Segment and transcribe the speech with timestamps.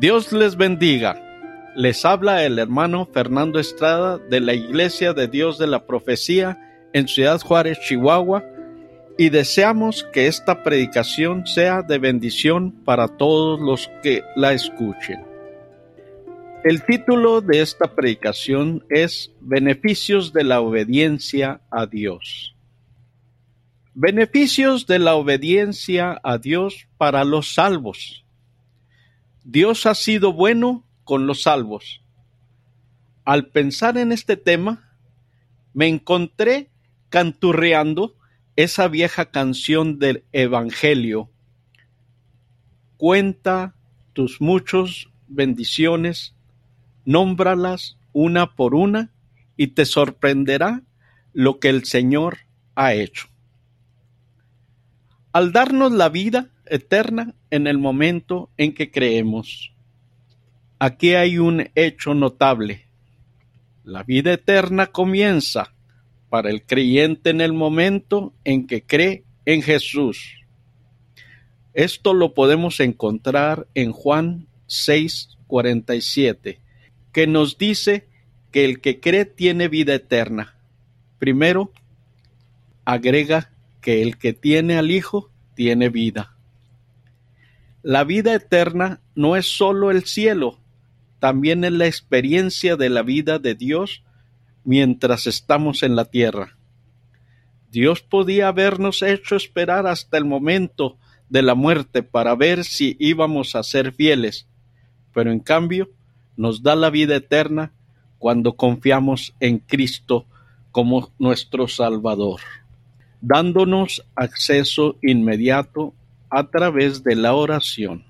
[0.00, 1.14] Dios les bendiga.
[1.76, 7.06] Les habla el hermano Fernando Estrada de la Iglesia de Dios de la Profecía en
[7.06, 8.42] Ciudad Juárez, Chihuahua,
[9.18, 15.22] y deseamos que esta predicación sea de bendición para todos los que la escuchen.
[16.64, 22.56] El título de esta predicación es Beneficios de la obediencia a Dios.
[23.92, 28.24] Beneficios de la obediencia a Dios para los salvos.
[29.44, 32.02] Dios ha sido bueno con los salvos.
[33.24, 34.96] Al pensar en este tema,
[35.72, 36.70] me encontré
[37.08, 38.16] canturreando
[38.56, 41.30] esa vieja canción del Evangelio.
[42.96, 43.74] Cuenta
[44.12, 46.34] tus muchos bendiciones,
[47.04, 49.12] nómbralas una por una
[49.56, 50.82] y te sorprenderá
[51.32, 52.38] lo que el Señor
[52.74, 53.28] ha hecho.
[55.32, 59.72] Al darnos la vida, eterna en el momento en que creemos.
[60.78, 62.86] Aquí hay un hecho notable.
[63.84, 65.74] La vida eterna comienza
[66.30, 70.36] para el creyente en el momento en que cree en Jesús.
[71.74, 76.60] Esto lo podemos encontrar en Juan 6:47,
[77.12, 78.08] que nos dice
[78.50, 80.56] que el que cree tiene vida eterna.
[81.18, 81.72] Primero,
[82.84, 86.36] agrega que el que tiene al Hijo tiene vida.
[87.82, 90.58] La vida eterna no es sólo el cielo,
[91.18, 94.02] también es la experiencia de la vida de Dios
[94.64, 96.58] mientras estamos en la tierra.
[97.70, 100.98] Dios podía habernos hecho esperar hasta el momento
[101.30, 104.46] de la muerte para ver si íbamos a ser fieles,
[105.14, 105.88] pero en cambio
[106.36, 107.72] nos da la vida eterna
[108.18, 110.26] cuando confiamos en Cristo
[110.70, 112.40] como nuestro Salvador,
[113.22, 115.94] dándonos acceso inmediato
[116.30, 118.04] a través de la oración.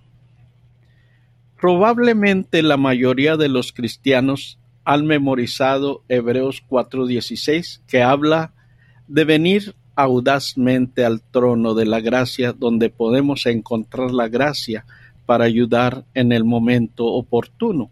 [1.60, 8.52] Probablemente la mayoría de los cristianos han memorizado Hebreos 4:16, que habla
[9.08, 14.86] de venir audazmente al trono de la gracia, donde podemos encontrar la gracia
[15.26, 17.90] para ayudar en el momento oportuno.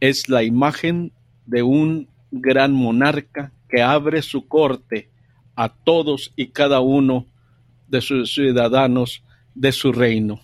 [0.00, 1.12] Es la imagen
[1.46, 5.08] de un gran monarca que abre su corte
[5.54, 7.26] a todos y cada uno
[7.92, 9.22] de sus ciudadanos
[9.54, 10.40] de su reino.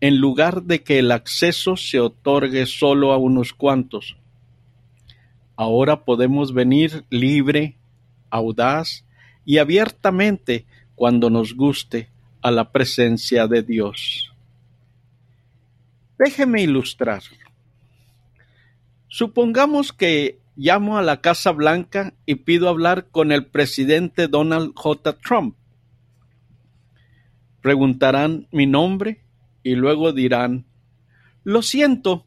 [0.00, 4.16] En lugar de que el acceso se otorgue solo a unos cuantos,
[5.56, 7.76] ahora podemos venir libre,
[8.30, 9.04] audaz
[9.44, 12.08] y abiertamente cuando nos guste
[12.40, 14.32] a la presencia de Dios.
[16.18, 17.22] Déjeme ilustrar.
[19.08, 25.16] Supongamos que llamo a la Casa Blanca y pido hablar con el presidente Donald J.
[25.16, 25.56] Trump.
[27.62, 29.24] Preguntarán mi nombre
[29.62, 30.66] y luego dirán,
[31.44, 32.26] lo siento,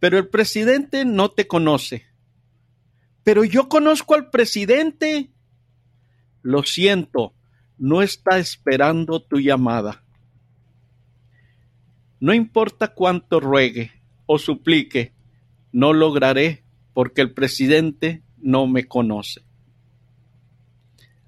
[0.00, 2.06] pero el presidente no te conoce.
[3.22, 5.30] Pero yo conozco al presidente.
[6.40, 7.34] Lo siento,
[7.76, 10.02] no está esperando tu llamada.
[12.18, 13.92] No importa cuánto ruegue
[14.24, 15.12] o suplique,
[15.70, 16.64] no lograré
[16.98, 19.42] porque el presidente no me conoce.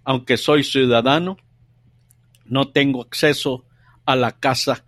[0.02, 1.36] Aunque soy ciudadano,
[2.44, 3.64] no tengo acceso
[4.04, 4.84] a la casa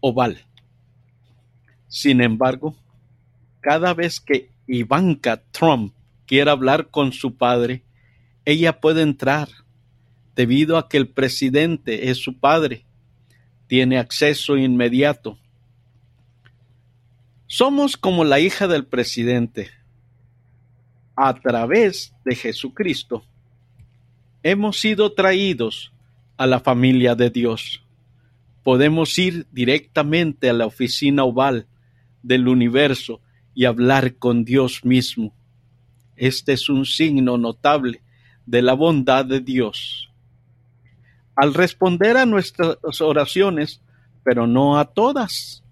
[0.00, 0.44] oval.
[1.86, 2.74] Sin embargo,
[3.60, 5.94] cada vez que Ivanka Trump
[6.26, 7.84] quiera hablar con su padre,
[8.44, 9.50] ella puede entrar
[10.34, 12.86] debido a que el presidente es su padre.
[13.68, 15.38] Tiene acceso inmediato.
[17.46, 19.70] Somos como la hija del presidente
[21.16, 23.24] a través de Jesucristo,
[24.42, 25.92] hemos sido traídos
[26.36, 27.82] a la familia de Dios.
[28.62, 31.66] Podemos ir directamente a la oficina oval
[32.22, 33.20] del universo
[33.54, 35.34] y hablar con Dios mismo.
[36.16, 38.02] Este es un signo notable
[38.46, 40.10] de la bondad de Dios.
[41.34, 43.80] Al responder a nuestras oraciones,
[44.22, 45.62] pero no a todas.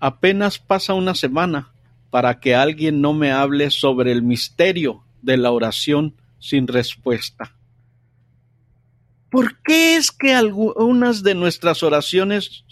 [0.00, 1.71] Apenas pasa una semana
[2.12, 7.56] para que alguien no me hable sobre el misterio de la oración sin respuesta.
[9.30, 12.66] ¿Por qué es que algunas de nuestras oraciones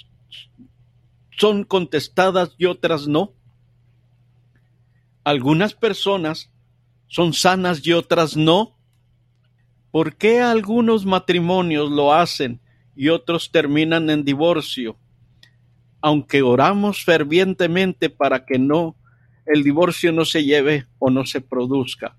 [1.39, 3.33] son contestadas y otras no?
[5.25, 6.53] Algunas personas
[7.07, 8.77] son sanas y otras no.
[9.91, 12.61] ¿Por qué algunos matrimonios lo hacen
[12.95, 14.99] y otros terminan en divorcio?
[16.03, 18.97] Aunque oramos fervientemente para que no
[19.47, 22.17] el divorcio no se lleve o no se produzca.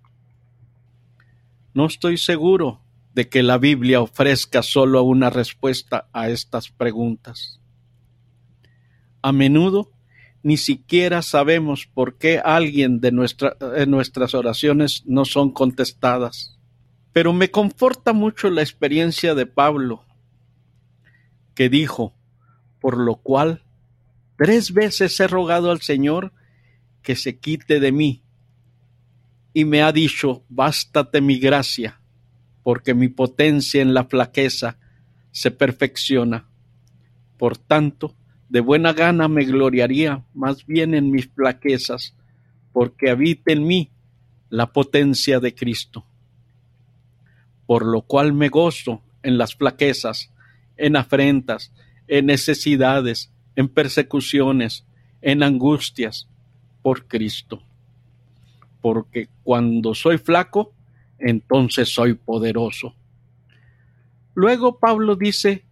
[1.73, 2.81] No estoy seguro
[3.13, 7.59] de que la Biblia ofrezca solo una respuesta a estas preguntas.
[9.21, 9.91] A menudo
[10.44, 16.57] ni siquiera sabemos por qué alguien de, de nuestras oraciones no son contestadas.
[17.13, 20.06] Pero me conforta mucho la experiencia de Pablo,
[21.53, 22.15] que dijo,
[22.79, 23.63] por lo cual
[24.38, 26.33] tres veces he rogado al Señor
[27.01, 28.24] que se quite de mí,
[29.53, 32.00] y me ha dicho, bástate mi gracia,
[32.63, 34.77] porque mi potencia en la flaqueza
[35.31, 36.48] se perfecciona.
[37.38, 38.15] Por tanto,
[38.50, 42.15] de buena gana me gloriaría más bien en mis flaquezas,
[42.71, 43.92] porque habita en mí
[44.50, 46.06] la potencia de Cristo.
[47.65, 50.31] Por lo cual me gozo en las flaquezas,
[50.77, 51.74] en afrentas,
[52.07, 54.86] en necesidades, en persecuciones,
[55.21, 56.27] en angustias,
[56.81, 57.62] por Cristo.
[58.81, 60.74] Porque cuando soy flaco,
[61.19, 62.95] entonces soy poderoso.
[64.33, 65.66] Luego Pablo dice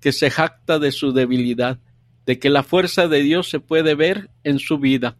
[0.00, 1.78] que se jacta de su debilidad
[2.26, 5.16] de que la fuerza de Dios se puede ver en su vida.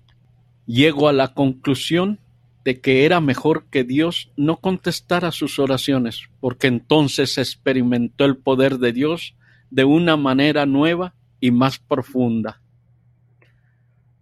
[0.66, 2.18] Llego a la conclusión
[2.64, 8.78] de que era mejor que Dios no contestara sus oraciones, porque entonces experimentó el poder
[8.78, 9.34] de Dios
[9.70, 12.62] de una manera nueva y más profunda.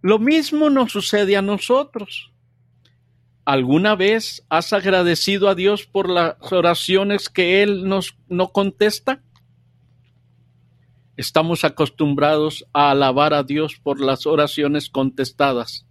[0.03, 2.33] Lo mismo nos sucede a nosotros.
[3.45, 9.23] ¿Alguna vez has agradecido a Dios por las oraciones que Él nos no contesta?
[11.15, 15.85] Estamos acostumbrados a alabar a Dios por las oraciones contestadas.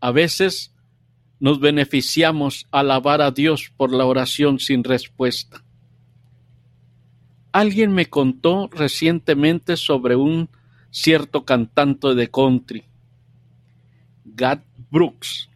[0.00, 0.74] A veces
[1.40, 5.62] nos beneficiamos alabar a Dios por la oración sin respuesta.
[7.52, 10.48] Alguien me contó recientemente sobre un
[10.90, 12.84] cierto cantante de country,
[14.24, 15.48] Gad Brooks.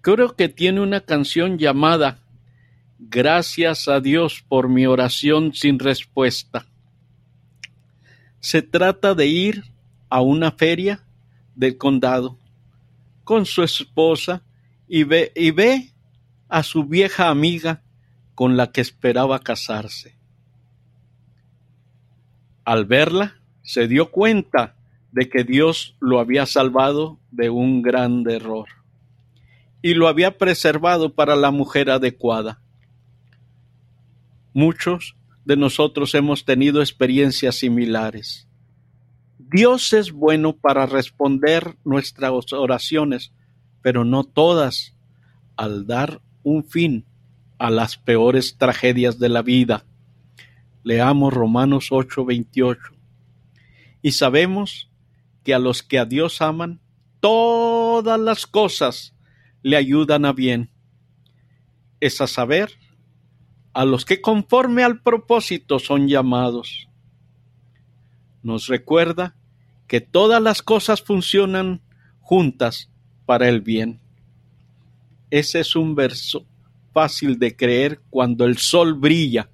[0.00, 2.20] Creo que tiene una canción llamada
[2.98, 6.66] Gracias a Dios por mi oración sin respuesta.
[8.40, 9.64] Se trata de ir
[10.08, 11.04] a una feria
[11.54, 12.38] del condado
[13.24, 14.42] con su esposa
[14.88, 15.92] y ve, y ve
[16.48, 17.82] a su vieja amiga
[18.34, 20.16] con la que esperaba casarse.
[22.64, 24.76] Al verla, se dio cuenta
[25.10, 28.68] de que Dios lo había salvado de un gran error
[29.82, 32.60] y lo había preservado para la mujer adecuada.
[34.52, 38.48] Muchos de nosotros hemos tenido experiencias similares.
[39.38, 43.32] Dios es bueno para responder nuestras oraciones,
[43.82, 44.94] pero no todas,
[45.56, 47.04] al dar un fin
[47.58, 49.84] a las peores tragedias de la vida.
[50.82, 52.93] Leamos Romanos 8:28.
[54.04, 54.90] Y sabemos
[55.44, 56.78] que a los que a Dios aman,
[57.20, 59.16] todas las cosas
[59.62, 60.70] le ayudan a bien.
[62.00, 62.72] Es a saber,
[63.72, 66.86] a los que conforme al propósito son llamados.
[68.42, 69.36] Nos recuerda
[69.86, 71.80] que todas las cosas funcionan
[72.20, 72.90] juntas
[73.24, 74.00] para el bien.
[75.30, 76.44] Ese es un verso
[76.92, 79.48] fácil de creer cuando el sol brilla,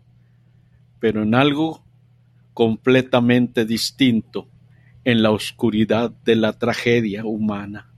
[0.99, 1.85] pero en algo
[2.55, 4.49] completamente distinto
[5.05, 7.91] en la oscuridad de la tragedia humana.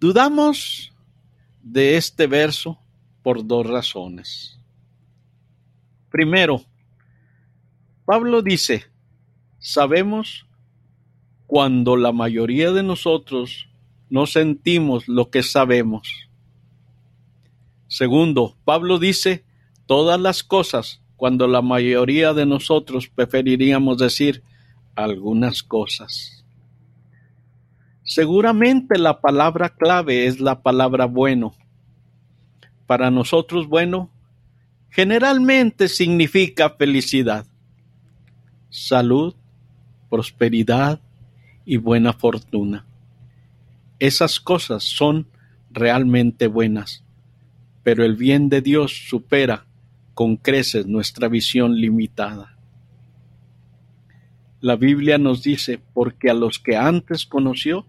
[0.00, 0.92] Dudamos
[1.62, 2.78] de este verso
[3.22, 4.58] por dos razones.
[6.10, 6.64] Primero,
[8.04, 8.84] Pablo dice,
[9.58, 10.46] sabemos
[11.46, 13.68] cuando la mayoría de nosotros
[14.10, 16.28] no sentimos lo que sabemos.
[17.88, 19.44] Segundo, Pablo dice
[19.86, 24.42] todas las cosas cuando la mayoría de nosotros preferiríamos decir
[24.96, 26.44] algunas cosas.
[28.02, 31.54] Seguramente la palabra clave es la palabra bueno,
[32.88, 34.10] para nosotros bueno
[34.90, 37.46] generalmente significa felicidad,
[38.68, 39.36] salud,
[40.10, 41.00] prosperidad
[41.64, 42.84] y buena fortuna.
[44.00, 45.28] Esas cosas son
[45.70, 47.04] realmente buenas,
[47.84, 49.66] pero el bien de Dios supera
[50.14, 52.56] con creces nuestra visión limitada.
[54.60, 57.86] La Biblia nos dice, porque a los que antes conoció,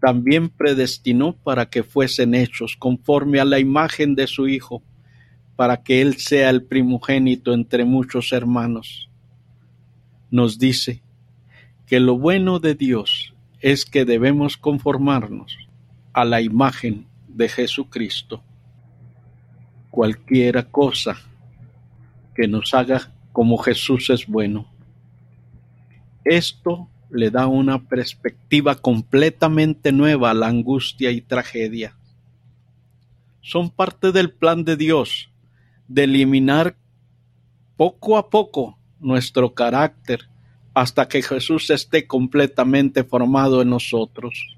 [0.00, 4.82] también predestinó para que fuesen hechos conforme a la imagen de su Hijo,
[5.56, 9.10] para que Él sea el primogénito entre muchos hermanos.
[10.30, 11.02] Nos dice
[11.86, 15.58] que lo bueno de Dios es que debemos conformarnos
[16.12, 18.42] a la imagen de Jesucristo.
[19.90, 21.18] Cualquiera cosa
[22.38, 24.68] que nos haga como Jesús es bueno.
[26.24, 31.96] Esto le da una perspectiva completamente nueva a la angustia y tragedia.
[33.40, 35.30] son parte del plan de Dios
[35.88, 36.76] de eliminar
[37.76, 40.28] poco a poco nuestro carácter
[40.74, 44.56] hasta que Jesús esté completamente formado en nosotros.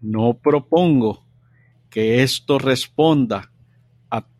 [0.00, 1.24] No propongo
[1.90, 3.50] que esto responda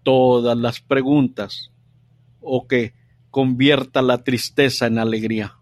[0.07, 1.73] todas las preguntas
[2.41, 2.95] o que
[3.33, 5.57] convierta la tristeza en alegría,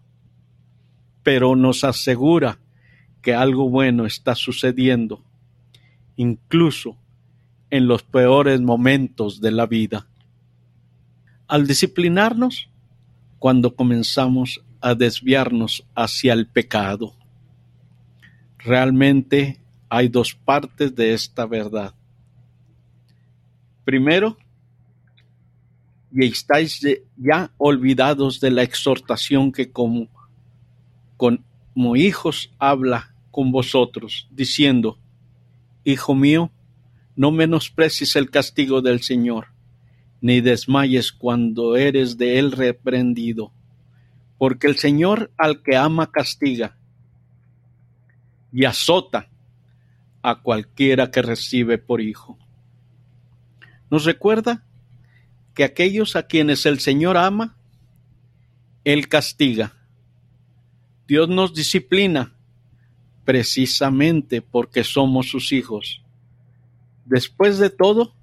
[1.23, 2.59] pero nos asegura
[3.23, 5.23] que algo bueno está sucediendo,
[6.15, 6.95] incluso
[7.71, 10.05] en los peores momentos de la vida.
[11.47, 12.69] Al disciplinarnos,
[13.39, 17.15] cuando comenzamos a desviarnos hacia el pecado.
[18.59, 19.59] Realmente
[19.89, 21.95] hay dos partes de esta verdad.
[23.85, 24.37] Primero,
[26.11, 26.81] y estáis
[27.17, 30.07] ya olvidados de la exhortación que como,
[31.17, 34.97] como hijos habla con vosotros, diciendo,
[35.83, 36.51] Hijo mío,
[37.15, 39.47] no menosprecies el castigo del Señor,
[40.19, 43.51] ni desmayes cuando eres de él reprendido,
[44.39, 46.75] porque el Señor al que ama castiga
[48.51, 49.29] y azota
[50.23, 52.39] a cualquiera que recibe por hijo.
[53.89, 54.65] Nos recuerda
[55.53, 57.57] que aquellos a quienes el Señor ama,
[58.83, 59.73] Él castiga.
[61.07, 62.35] Dios nos disciplina
[63.23, 66.03] precisamente porque somos sus hijos.
[67.05, 68.15] Después de todo,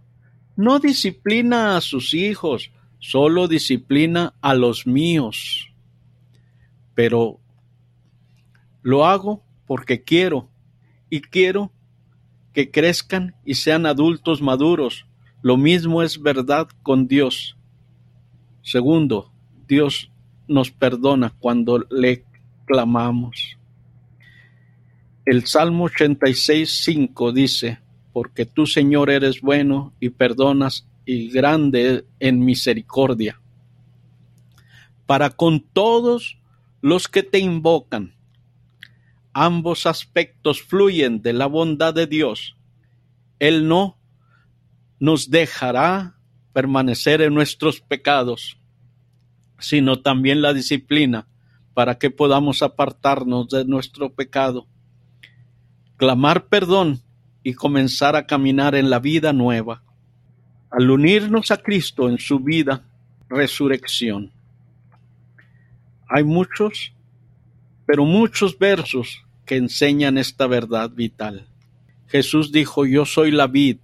[0.56, 5.72] no disciplina a sus hijos, solo disciplina a los míos.
[6.94, 7.40] Pero
[8.82, 10.50] lo hago porque quiero
[11.08, 11.72] y quiero
[12.52, 15.06] que crezcan y sean adultos maduros.
[15.42, 17.56] Lo mismo es verdad con Dios.
[18.62, 19.32] Segundo,
[19.66, 20.10] Dios
[20.46, 22.24] nos perdona cuando le
[22.64, 23.58] clamamos.
[25.26, 27.80] El Salmo 86, 5 dice,
[28.12, 33.40] porque tú, Señor, eres bueno y perdonas y grande en misericordia.
[35.06, 36.38] Para con todos
[36.80, 38.14] los que te invocan,
[39.32, 42.56] ambos aspectos fluyen de la bondad de Dios.
[43.40, 43.98] Él no
[45.02, 46.14] nos dejará
[46.52, 48.56] permanecer en nuestros pecados,
[49.58, 51.26] sino también la disciplina
[51.74, 54.68] para que podamos apartarnos de nuestro pecado.
[55.96, 57.00] Clamar perdón
[57.42, 59.82] y comenzar a caminar en la vida nueva,
[60.70, 62.84] al unirnos a Cristo en su vida,
[63.28, 64.30] resurrección.
[66.08, 66.92] Hay muchos,
[67.86, 71.48] pero muchos versos que enseñan esta verdad vital.
[72.06, 73.78] Jesús dijo, yo soy la vid,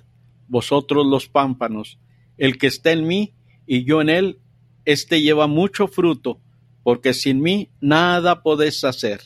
[0.48, 1.98] vosotros los pámpanos,
[2.36, 3.34] el que está en mí
[3.66, 4.40] y yo en él,
[4.84, 6.40] éste lleva mucho fruto,
[6.82, 9.20] porque sin mí nada podéis hacer.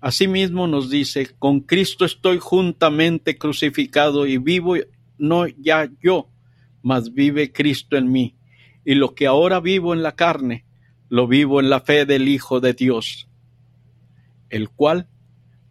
[0.00, 4.76] Asimismo nos dice, con Cristo estoy juntamente crucificado y vivo
[5.18, 6.28] no ya yo,
[6.82, 8.36] mas vive Cristo en mí.
[8.84, 10.66] Y lo que ahora vivo en la carne,
[11.08, 13.28] lo vivo en la fe del Hijo de Dios,
[14.50, 15.08] el cual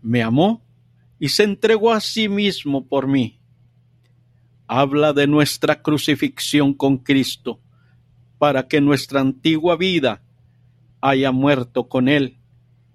[0.01, 0.65] me amó
[1.19, 3.39] y se entregó a sí mismo por mí.
[4.67, 7.59] Habla de nuestra crucifixión con Cristo,
[8.37, 10.23] para que nuestra antigua vida
[11.01, 12.39] haya muerto con Él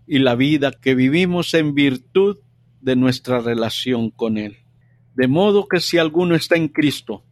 [0.06, 2.38] y la vida que vivimos en virtud
[2.80, 4.58] de nuestra relación con Él.
[5.14, 7.24] De modo que si alguno está en Cristo,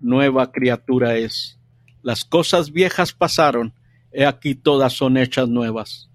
[0.00, 1.60] nueva criatura es.
[2.02, 3.74] Las cosas viejas pasaron,
[4.12, 6.10] he aquí todas son hechas nuevas.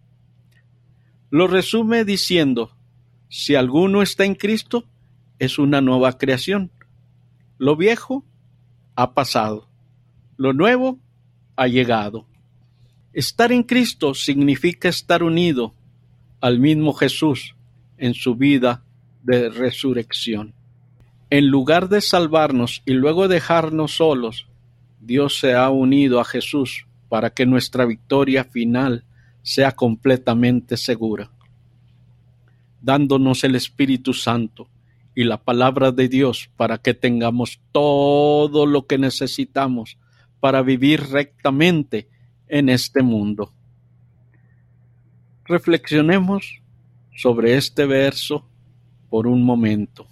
[1.29, 2.75] Lo resume diciendo,
[3.29, 4.85] si alguno está en Cristo,
[5.37, 6.71] es una nueva creación.
[7.61, 8.23] Lo viejo
[8.95, 9.67] ha pasado,
[10.37, 10.97] lo nuevo
[11.57, 12.25] ha llegado.
[13.11, 15.73] Estar en Cristo significa estar unido
[16.39, 17.57] al mismo Jesús
[17.97, 18.85] en su vida
[19.23, 20.53] de resurrección.
[21.29, 24.47] En lugar de salvarnos y luego dejarnos solos,
[25.01, 29.03] Dios se ha unido a Jesús para que nuestra victoria final
[29.43, 31.29] sea completamente segura,
[32.81, 34.69] dándonos el Espíritu Santo
[35.19, 39.97] y la palabra de Dios para que tengamos todo lo que necesitamos
[40.39, 42.07] para vivir rectamente
[42.47, 43.51] en este mundo.
[45.43, 46.61] Reflexionemos
[47.13, 48.47] sobre este verso
[49.09, 50.07] por un momento.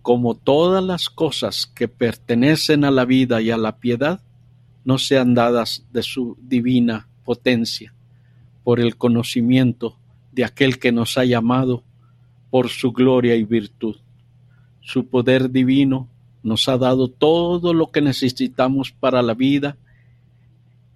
[0.00, 4.22] Como todas las cosas que pertenecen a la vida y a la piedad,
[4.86, 7.92] no sean dadas de su divina potencia,
[8.62, 9.98] por el conocimiento
[10.32, 11.84] de aquel que nos ha llamado
[12.54, 13.96] por su gloria y virtud.
[14.80, 16.08] Su poder divino
[16.44, 19.76] nos ha dado todo lo que necesitamos para la vida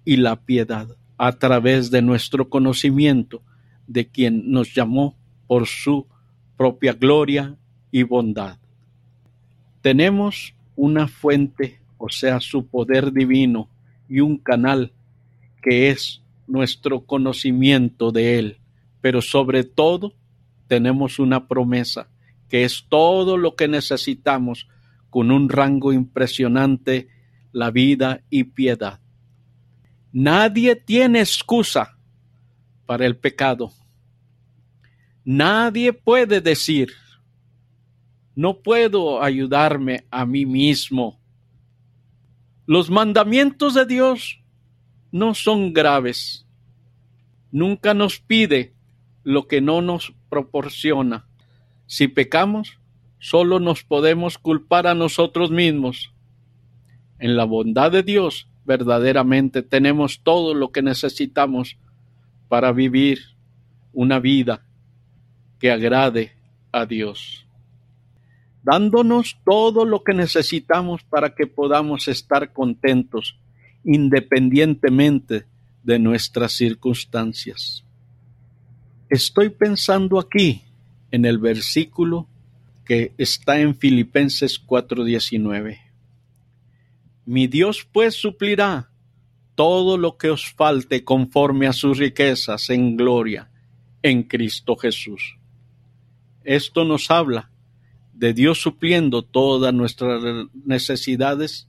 [0.05, 0.87] y la piedad
[1.17, 3.41] a través de nuestro conocimiento
[3.87, 6.05] de quien nos llamó por su
[6.55, 7.57] propia gloria
[7.91, 8.57] y bondad.
[9.81, 13.67] tenemos una fuente, o sea, su poder divino
[14.07, 14.93] y un canal
[15.61, 18.57] que es nuestro conocimiento de Él,
[19.01, 20.13] pero sobre todo
[20.69, 22.07] tenemos una promesa
[22.47, 24.67] que es todo lo que necesitamos
[25.09, 27.09] con un rango impresionante,
[27.51, 28.99] la vida y piedad.
[30.13, 31.97] Nadie tiene excusa
[32.85, 33.71] para el pecado.
[35.25, 36.93] Nadie puede decir,
[38.35, 41.19] no puedo ayudarme a mí mismo.
[42.67, 44.41] Los mandamientos de Dios
[45.11, 46.45] no son graves.
[47.51, 48.75] Nunca nos pide
[49.29, 51.27] lo que no nos proporciona.
[51.85, 52.79] Si pecamos,
[53.19, 56.11] solo nos podemos culpar a nosotros mismos.
[57.19, 61.77] En la bondad de Dios, verdaderamente tenemos todo lo que necesitamos
[62.47, 63.19] para vivir
[63.93, 64.65] una vida
[65.59, 66.31] que agrade
[66.71, 67.45] a Dios,
[68.63, 73.37] dándonos todo lo que necesitamos para que podamos estar contentos
[73.83, 75.45] independientemente
[75.83, 77.85] de nuestras circunstancias.
[79.09, 80.61] Estoy pensando aquí
[81.09, 82.27] en el versículo
[82.85, 85.79] que está en Filipenses 4:19.
[87.25, 88.91] Mi Dios pues suplirá
[89.55, 93.49] todo lo que os falte conforme a sus riquezas en gloria
[94.03, 95.37] en Cristo Jesús.
[96.43, 97.49] Esto nos habla
[98.13, 100.21] de Dios supliendo todas nuestras
[100.65, 101.67] necesidades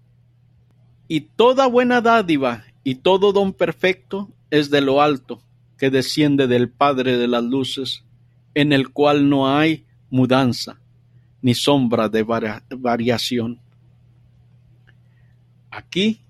[1.09, 5.42] y toda buena dádiva y todo don perfecto es de lo alto,
[5.80, 8.04] que desciende del Padre de las luces,
[8.52, 10.78] en el cual no hay mudanza
[11.40, 13.62] ni sombra de variación.
[15.70, 16.20] Aquí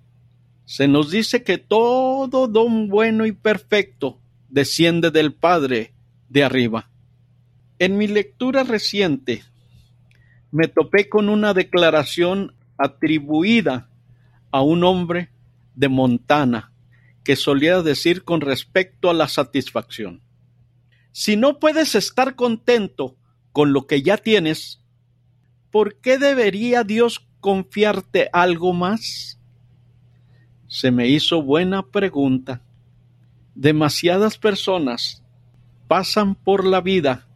[0.67, 5.95] se nos dice que todo don bueno y perfecto desciende del Padre
[6.29, 6.89] de arriba.
[7.81, 9.43] En mi lectura reciente
[10.53, 13.91] me topé con una declaración atribuida
[14.53, 15.31] a un hombre
[15.75, 16.71] de Montana
[17.25, 20.23] que solía decir con respecto a la satisfacción.
[21.13, 23.17] Si no puedes estar contento
[23.53, 24.83] con lo que ya tienes,
[25.71, 29.39] ¿por qué debería Dios confiarte algo más?
[30.69, 32.63] Se me hizo buena pregunta.
[33.55, 35.23] Demasiadas personas
[35.89, 37.27] pasan por la vida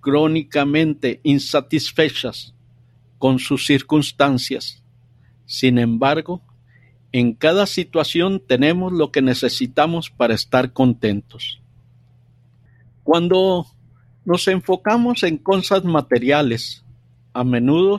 [0.00, 2.54] crónicamente insatisfechas
[3.18, 4.82] con sus circunstancias.
[5.46, 6.42] Sin embargo,
[7.12, 11.60] en cada situación tenemos lo que necesitamos para estar contentos.
[13.04, 13.66] Cuando
[14.24, 16.84] nos enfocamos en cosas materiales,
[17.34, 17.98] a menudo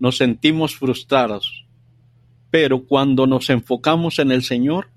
[0.00, 1.66] nos sentimos frustrados,
[2.50, 4.88] pero cuando nos enfocamos en el Señor,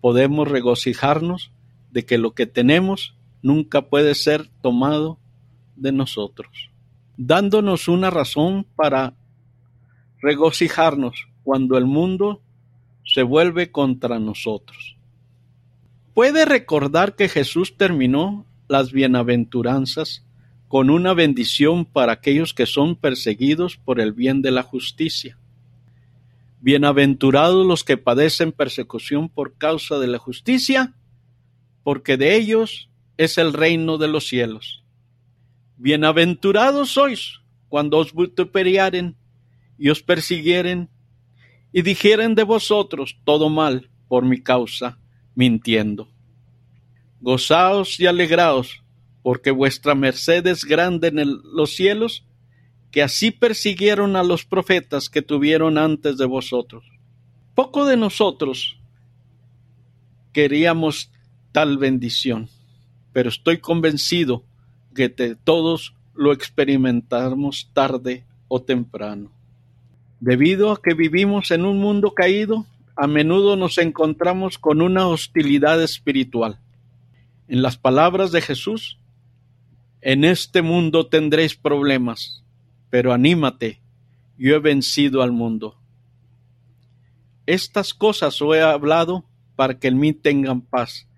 [0.00, 1.50] podemos regocijarnos
[1.90, 5.18] de que lo que tenemos nunca puede ser tomado
[5.74, 6.70] de nosotros,
[7.16, 9.14] dándonos una razón para
[10.20, 12.42] regocijarnos cuando el mundo
[13.06, 14.96] se vuelve contra nosotros.
[16.12, 20.24] Puede recordar que Jesús terminó las bienaventuranzas
[20.68, 25.38] con una bendición para aquellos que son perseguidos por el bien de la justicia.
[26.60, 30.94] Bienaventurados los que padecen persecución por causa de la justicia,
[31.84, 34.82] porque de ellos es el reino de los cielos.
[35.76, 39.14] Bienaventurados sois cuando os vituperiaren
[39.78, 40.88] y os persiguieren
[41.76, 44.98] y dijeren de vosotros todo mal por mi causa,
[45.34, 46.08] mintiendo.
[47.20, 48.82] Gozaos y alegraos,
[49.22, 52.24] porque vuestra merced es grande en los cielos,
[52.90, 56.82] que así persiguieron a los profetas que tuvieron antes de vosotros.
[57.54, 58.78] Poco de nosotros
[60.32, 61.12] queríamos
[61.52, 62.48] tal bendición,
[63.12, 64.44] pero estoy convencido
[64.94, 65.10] que
[65.44, 69.35] todos lo experimentamos tarde o temprano.
[70.20, 75.82] Debido a que vivimos en un mundo caído, a menudo nos encontramos con una hostilidad
[75.82, 76.58] espiritual.
[77.48, 78.98] En las palabras de Jesús,
[80.00, 82.44] en este mundo tendréis problemas,
[82.88, 83.82] pero anímate,
[84.38, 85.78] yo he vencido al mundo.
[87.44, 89.24] Estas cosas os he hablado
[89.54, 91.08] para que en mí tengan paz.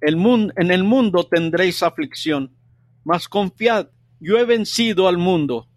[0.00, 0.16] El
[0.56, 2.56] en el mundo tendréis aflicción,
[3.04, 3.88] mas confiad,
[4.18, 5.68] yo he vencido al mundo.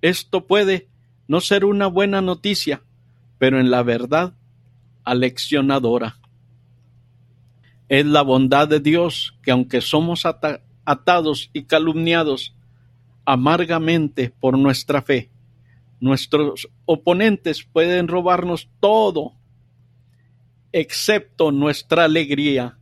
[0.00, 0.88] Esto puede
[1.32, 2.82] no ser una buena noticia,
[3.38, 4.34] pero en la verdad
[5.02, 6.18] aleccionadora.
[7.88, 12.54] Es la bondad de Dios que aunque somos atados y calumniados
[13.24, 15.30] amargamente por nuestra fe,
[16.00, 19.32] nuestros oponentes pueden robarnos todo,
[20.70, 22.76] excepto nuestra alegría.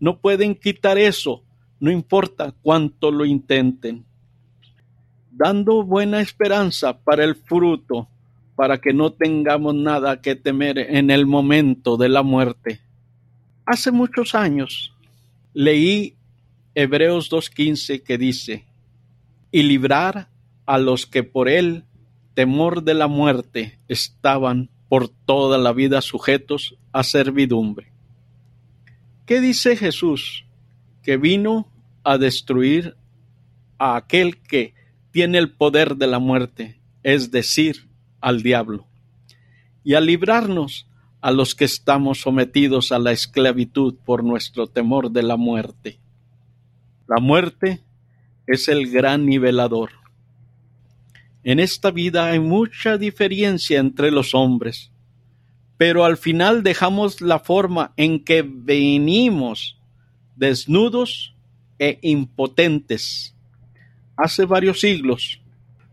[0.00, 1.44] No pueden quitar eso,
[1.80, 4.06] no importa cuánto lo intenten.
[5.38, 8.08] Dando buena esperanza para el fruto,
[8.56, 12.80] para que no tengamos nada que temer en el momento de la muerte.
[13.64, 14.92] Hace muchos años
[15.54, 16.16] leí
[16.74, 18.64] Hebreos 2.15 que dice,
[19.52, 20.28] y librar
[20.66, 21.84] a los que por el
[22.34, 27.92] temor de la muerte estaban por toda la vida sujetos a servidumbre.
[29.24, 30.44] ¿Qué dice Jesús?
[31.02, 31.68] Que vino
[32.02, 32.96] a destruir
[33.78, 34.74] a aquel que
[35.18, 37.88] tiene el poder de la muerte, es decir,
[38.20, 38.86] al diablo,
[39.82, 40.88] y a librarnos
[41.20, 45.98] a los que estamos sometidos a la esclavitud por nuestro temor de la muerte.
[47.08, 47.82] La muerte
[48.46, 49.90] es el gran nivelador.
[51.42, 54.92] En esta vida hay mucha diferencia entre los hombres,
[55.76, 59.80] pero al final dejamos la forma en que venimos
[60.36, 61.34] desnudos
[61.80, 63.34] e impotentes.
[64.18, 65.40] Hace varios siglos,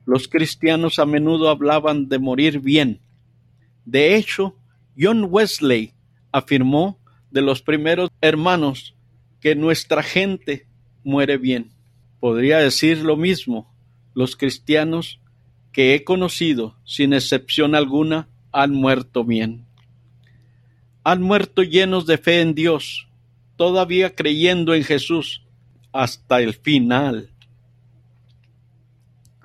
[0.03, 2.99] los cristianos a menudo hablaban de morir bien.
[3.85, 4.55] De hecho,
[4.97, 5.93] John Wesley
[6.31, 8.95] afirmó de los primeros hermanos
[9.39, 10.67] que nuestra gente
[11.03, 11.69] muere bien.
[12.19, 13.71] Podría decir lo mismo
[14.15, 15.19] los cristianos
[15.71, 19.67] que he conocido, sin excepción alguna, han muerto bien.
[21.03, 23.07] Han muerto llenos de fe en Dios,
[23.55, 25.43] todavía creyendo en Jesús
[25.91, 27.29] hasta el final.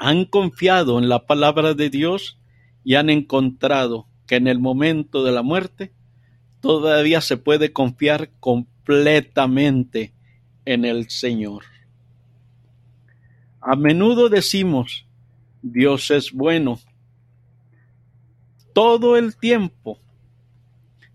[0.01, 2.39] Han confiado en la palabra de Dios
[2.83, 5.93] y han encontrado que en el momento de la muerte
[6.61, 10.15] todavía se puede confiar completamente
[10.65, 11.65] en el Señor.
[13.61, 15.05] A menudo decimos,
[15.61, 16.81] Dios es bueno
[18.73, 19.99] todo el tiempo.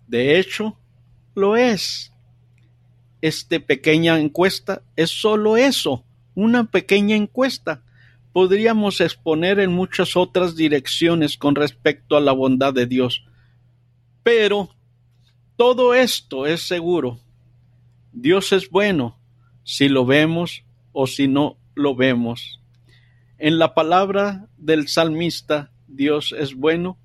[0.08, 0.78] De hecho,
[1.34, 2.12] lo es.
[3.20, 6.04] Esta pequeña encuesta es solo eso,
[6.36, 7.82] una pequeña encuesta.
[8.36, 13.24] Podríamos exponer en muchas otras direcciones con respecto a la bondad de Dios.
[14.24, 14.76] Pero
[15.56, 17.22] todo esto es seguro.
[18.12, 19.18] Dios es bueno
[19.64, 22.60] si lo vemos o si no lo vemos.
[23.38, 26.98] En la palabra del salmista, Dios es bueno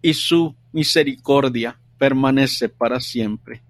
[0.00, 3.62] y su misericordia permanece para siempre.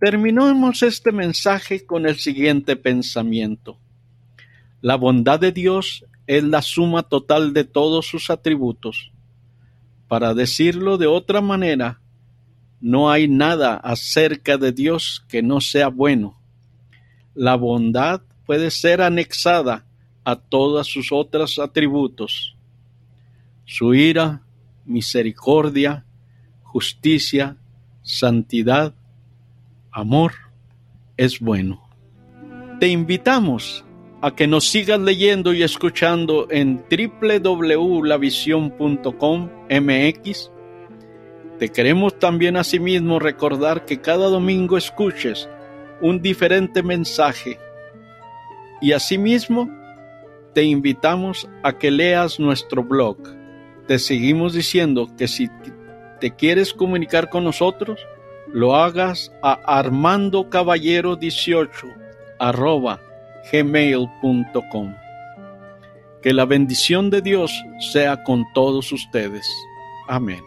[0.00, 3.80] Terminamos este mensaje con el siguiente pensamiento.
[4.86, 9.10] La bondad de Dios es la suma total de todos sus atributos.
[10.06, 12.00] Para decirlo de otra manera,
[12.80, 16.36] no hay nada acerca de Dios que no sea bueno
[17.36, 19.84] la bondad puede ser anexada
[20.24, 22.56] a todos sus otros atributos.
[23.66, 24.42] Su ira,
[24.86, 26.06] misericordia,
[26.62, 27.58] justicia,
[28.02, 28.94] santidad,
[29.92, 30.32] amor
[31.18, 31.82] es bueno.
[32.80, 33.84] Te invitamos
[34.22, 40.50] a que nos sigas leyendo y escuchando en www.lavision.com mx.
[41.58, 45.48] Te queremos también asimismo recordar que cada domingo escuches
[46.00, 47.58] un diferente mensaje.
[48.80, 49.68] Y asimismo,
[50.52, 53.16] te invitamos a que leas nuestro blog.
[53.86, 55.48] Te seguimos diciendo que si
[56.20, 58.00] te quieres comunicar con nosotros,
[58.52, 61.94] lo hagas a armandocaballero18
[62.38, 63.00] arroba
[63.52, 64.94] gmail.com.
[66.22, 67.52] Que la bendición de Dios
[67.92, 69.46] sea con todos ustedes.
[70.08, 70.42] Amén.